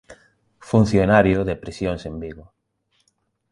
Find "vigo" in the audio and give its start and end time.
2.23-2.45